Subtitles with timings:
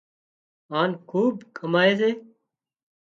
[0.71, 2.09] هانَ خوٻ ڪمائي سي